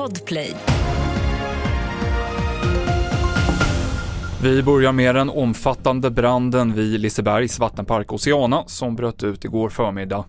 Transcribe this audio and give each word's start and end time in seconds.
Podplay. 0.00 0.54
Vi 4.42 4.62
börjar 4.62 4.92
med 4.92 5.14
den 5.14 5.30
omfattande 5.30 6.10
branden 6.10 6.74
vid 6.74 7.00
Lisebergs 7.00 7.58
vattenpark 7.58 8.12
Oceana 8.12 8.64
som 8.66 8.96
bröt 8.96 9.22
ut 9.22 9.44
igår 9.44 9.68
förmiddag. 9.68 10.24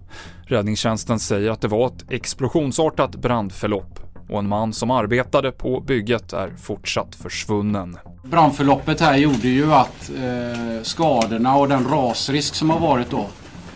Räddningstjänsten 0.45 1.19
säger 1.19 1.51
att 1.51 1.61
det 1.61 1.67
var 1.67 1.87
ett 1.87 2.11
explosionsartat 2.11 3.15
brandförlopp 3.15 3.99
och 4.29 4.39
en 4.39 4.47
man 4.47 4.73
som 4.73 4.91
arbetade 4.91 5.51
på 5.51 5.79
bygget 5.79 6.33
är 6.33 6.53
fortsatt 6.61 7.15
försvunnen. 7.15 7.97
Brandförloppet 8.23 8.99
här 9.01 9.17
gjorde 9.17 9.47
ju 9.47 9.73
att 9.73 10.11
eh, 10.17 10.83
skadorna 10.83 11.57
och 11.57 11.67
den 11.67 11.87
rasrisk 11.87 12.55
som 12.55 12.69
har 12.69 12.79
varit 12.79 13.09
då 13.09 13.25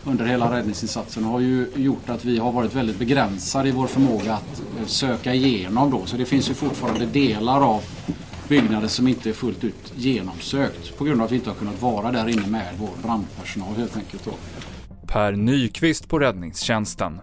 under 0.03 0.25
hela 0.25 0.57
räddningsinsatsen 0.57 1.23
har 1.23 1.39
ju 1.39 1.67
gjort 1.75 2.09
att 2.09 2.25
vi 2.25 2.39
har 2.39 2.51
varit 2.51 2.73
väldigt 2.73 2.99
begränsade 2.99 3.69
i 3.69 3.71
vår 3.71 3.87
förmåga 3.87 4.33
att 4.33 4.61
söka 4.87 5.33
igenom 5.33 5.91
då. 5.91 6.05
Så 6.05 6.17
det 6.17 6.25
finns 6.25 6.49
ju 6.49 6.53
fortfarande 6.53 7.05
delar 7.05 7.61
av 7.61 7.83
byggnader 8.47 8.87
som 8.87 9.07
inte 9.07 9.29
är 9.29 9.33
fullt 9.33 9.63
ut 9.63 9.93
genomsökt 9.95 10.97
på 10.97 11.03
grund 11.03 11.21
av 11.21 11.25
att 11.25 11.31
vi 11.31 11.35
inte 11.35 11.49
har 11.49 11.55
kunnat 11.55 11.81
vara 11.81 12.11
där 12.11 12.27
inne 12.27 12.47
med 12.47 12.75
vår 12.79 13.03
brandpersonal 13.03 13.75
helt 13.75 13.97
enkelt. 13.97 14.25
Då. 14.25 14.31
Per 15.07 15.31
Nyqvist 15.31 16.09
på 16.09 16.19
räddningstjänsten. 16.19 17.19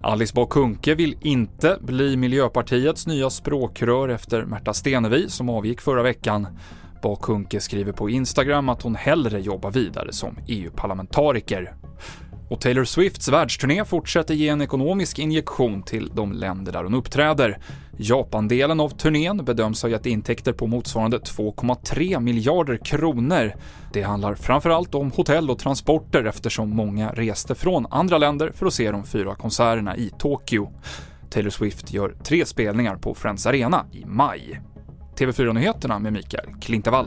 Alice 0.00 0.32
Bah 0.34 0.48
Kuhnke 0.48 0.94
vill 0.94 1.16
inte 1.20 1.78
bli 1.80 2.16
Miljöpartiets 2.16 3.06
nya 3.06 3.30
språkrör 3.30 4.08
efter 4.08 4.44
Märta 4.44 4.74
Stenevi 4.74 5.28
som 5.28 5.48
avgick 5.48 5.80
förra 5.80 6.02
veckan. 6.02 6.46
Bah 7.02 7.16
Kuhnke 7.22 7.60
skriver 7.60 7.92
på 7.92 8.10
Instagram 8.10 8.68
att 8.68 8.82
hon 8.82 8.94
hellre 8.94 9.40
jobbar 9.40 9.70
vidare 9.70 10.12
som 10.12 10.38
EU-parlamentariker. 10.48 11.74
Och 12.50 12.60
Taylor 12.60 12.84
Swifts 12.84 13.28
världsturné 13.28 13.84
fortsätter 13.84 14.34
ge 14.34 14.48
en 14.48 14.60
ekonomisk 14.60 15.18
injektion 15.18 15.82
till 15.82 16.10
de 16.14 16.32
länder 16.32 16.72
där 16.72 16.84
hon 16.84 16.94
uppträder. 16.94 17.58
Japandelen 17.96 18.80
av 18.80 18.88
turnén 18.88 19.44
bedöms 19.44 19.82
ha 19.82 19.88
gett 19.88 20.06
intäkter 20.06 20.52
på 20.52 20.66
motsvarande 20.66 21.18
2,3 21.18 22.20
miljarder 22.20 22.76
kronor. 22.76 23.54
Det 23.92 24.02
handlar 24.02 24.34
framförallt 24.34 24.94
om 24.94 25.10
hotell 25.10 25.50
och 25.50 25.58
transporter 25.58 26.24
eftersom 26.24 26.70
många 26.70 27.12
reste 27.12 27.54
från 27.54 27.86
andra 27.90 28.18
länder 28.18 28.52
för 28.54 28.66
att 28.66 28.74
se 28.74 28.90
de 28.90 29.04
fyra 29.04 29.34
konserterna 29.34 29.96
i 29.96 30.10
Tokyo. 30.18 30.72
Taylor 31.30 31.50
Swift 31.50 31.92
gör 31.92 32.14
tre 32.24 32.46
spelningar 32.46 32.96
på 32.96 33.14
Friends 33.14 33.46
Arena 33.46 33.86
i 33.92 34.04
maj. 34.04 34.60
TV4-nyheterna 35.16 35.98
med 35.98 36.12
Mikael 36.12 36.46
Klintevall. 36.60 37.06